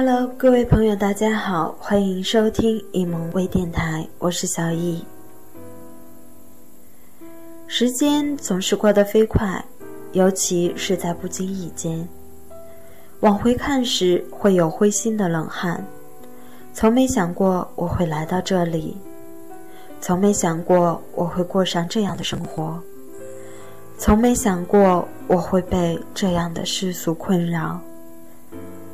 [0.00, 5.04] Hello，各位朋友，大家好，欢迎收听一萌微电台，我是小易。
[7.66, 9.64] 时间总是过得飞快，
[10.12, 12.08] 尤其是在不经意间。
[13.22, 15.84] 往回看时，会有灰心的冷汗。
[16.72, 18.96] 从没想过我会来到这里，
[20.00, 22.80] 从没想过我会过上这样的生活，
[23.98, 27.80] 从没想过我会被这样的世俗困扰，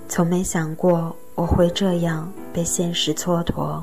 [0.09, 3.83] 从没想过我会这样被现实蹉跎。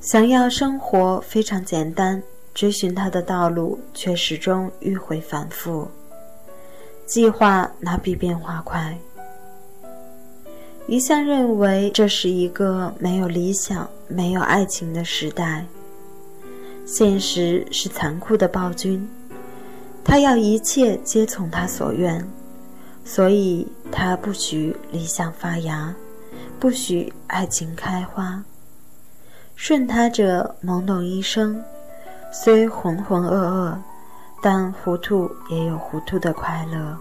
[0.00, 2.22] 想要生活非常简单，
[2.54, 5.88] 追寻它的道路却始终迂回反复。
[7.06, 8.96] 计划哪比变化快？
[10.86, 15.64] 一向认为这是一个没有理想、没有爱情的时代。
[16.86, 19.08] 现实是残酷的暴君，
[20.02, 22.26] 他要一切皆从他所愿，
[23.12, 25.92] 所以他不许理想发芽，
[26.60, 28.40] 不许爱情开花。
[29.56, 31.60] 顺他者懵懂一生，
[32.32, 33.76] 虽浑浑噩噩，
[34.40, 36.96] 但糊涂也有糊涂的快乐。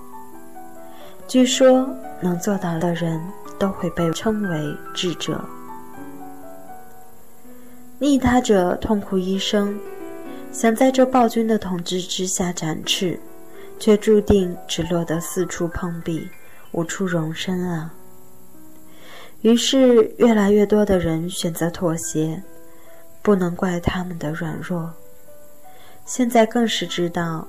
[1.28, 1.88] 据说
[2.20, 3.22] 能做到的人
[3.60, 5.40] 都会被称为智者。
[8.00, 9.80] 逆他者痛苦一生，
[10.52, 13.20] 想在这暴君的统治之下展翅，
[13.80, 16.30] 却注定只落得四处碰壁，
[16.72, 17.94] 无处容身啊。
[19.42, 22.44] 于是，越来越多的人选择妥协，
[23.22, 24.94] 不能怪他们的软弱。
[26.06, 27.48] 现在更是知道，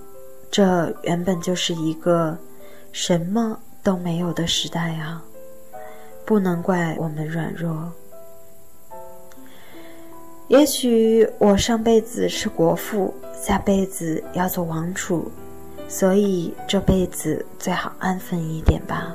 [0.50, 2.38] 这原本就是一个
[2.92, 5.22] 什么都没有的时代啊！
[6.24, 7.92] 不能怪我们软弱。
[10.46, 15.30] 也许我上辈子是国父，下辈子要做王储，
[15.90, 19.12] 所以这辈子最好安分一点吧。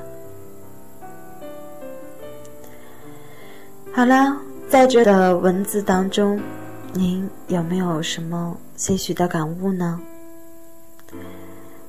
[3.92, 4.36] 好了，
[4.68, 6.38] 在这的文字当中，
[6.92, 9.98] 您有没有什么些许的感悟呢？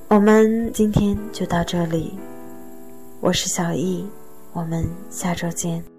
[0.08, 2.18] 我们今天就到这里，
[3.20, 4.08] 我是小易，
[4.54, 5.97] 我们下周见。